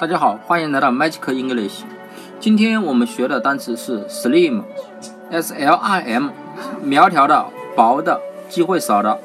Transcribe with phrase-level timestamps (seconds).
[0.00, 1.82] 大家好，欢迎来到 Magic English。
[2.38, 6.30] 今天我们学的单词是 slim，s l i m，
[6.82, 7.44] 苗条的、
[7.76, 8.18] 薄的、
[8.48, 9.20] 机会少的。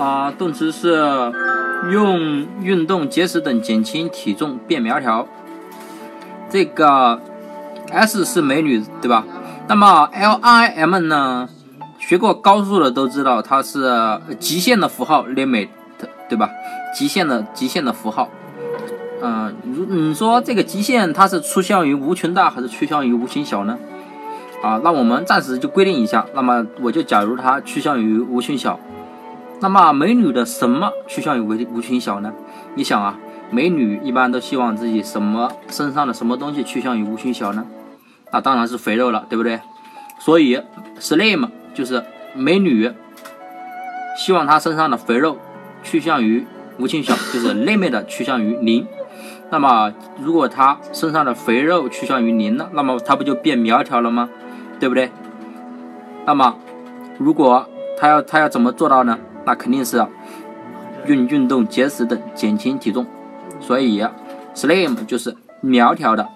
[0.00, 1.32] 啊，动词是
[1.92, 5.28] 用运动、节食等减轻体重、变苗条。
[6.50, 7.20] 这个
[7.92, 9.24] S 是美女，对吧？
[9.68, 11.48] 那么 L I M 呢？
[12.00, 15.68] 学过高数的都知道，它是极限的符号，limit，
[16.28, 16.50] 对吧？
[16.92, 18.28] 极限的极限的符号。
[19.20, 23.78] 嗯，如你说这个极限它是趋向于无穷大还是趋向于无穷小呢？
[24.62, 28.78] 啊，那我们暂时就规定一下，那么我就假如它趋向于无穷小。
[29.60, 32.32] 那么美女的什么趋向于无无穷小呢？
[32.74, 33.18] 你想啊，
[33.50, 37.66] 美女一般都希望自己什么身上的什么东西趋向于无穷小呢？
[38.30, 39.60] 那当然是肥肉了，对不对？
[40.20, 40.60] 所以
[41.00, 42.92] slim 就是美女
[44.16, 45.38] 希望她身上的肥肉
[45.82, 46.46] 趋向于
[46.78, 48.86] 无穷小，就是 limit 趋向于零。
[49.50, 54.28] 那么，如果他身上的肥肉趋向于零了，那么他不就变苗条了吗？
[54.78, 55.10] 对不对？
[56.26, 56.56] 那么，
[57.18, 57.66] 如果
[57.98, 59.18] 他要他要怎么做到呢？
[59.44, 59.96] 那肯定是
[61.06, 63.06] 用运动、节食等减轻体重。
[63.60, 64.04] 所以
[64.54, 66.28] ，slim 就是苗条的、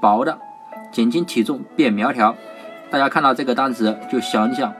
[0.00, 0.38] 薄的，
[0.92, 2.34] 减轻体重变苗条。
[2.88, 4.72] 大家看到这个单词就想一想，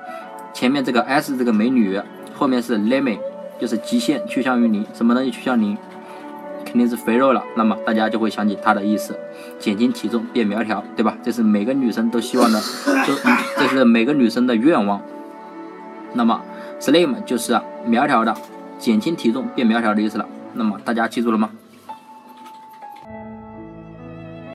[0.53, 2.01] 前面这个 s 这个美女，
[2.35, 3.19] 后面是 limit，
[3.61, 5.77] 就是极限趋向于零，什么东西趋向零？
[6.65, 9.19] 肯定是肥肉了，那么大家就会想起它的意思，
[9.59, 11.17] 减轻体重变苗条，对吧？
[11.23, 12.61] 这是每个女生都希望的，
[13.07, 13.15] 就
[13.57, 15.01] 这是每个女生的愿望。
[16.15, 16.41] 那么
[16.81, 18.35] slim 就是苗条的，
[18.79, 20.27] 减轻体重变苗条的意思了。
[20.55, 21.51] 那么大家记住了吗？